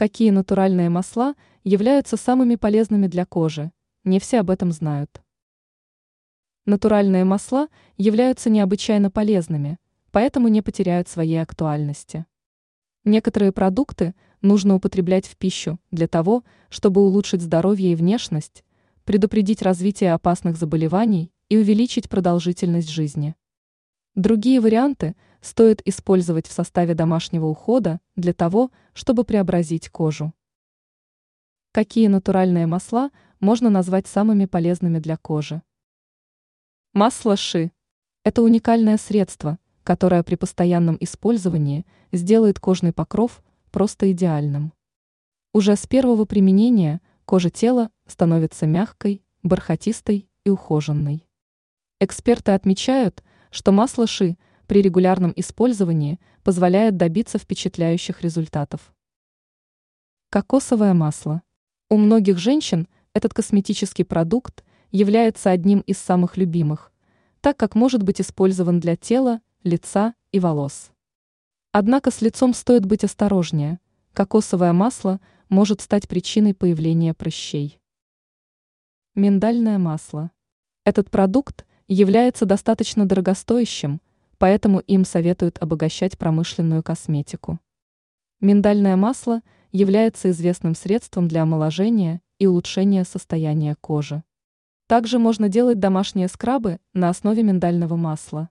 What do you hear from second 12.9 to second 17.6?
Некоторые продукты нужно употреблять в пищу для того, чтобы улучшить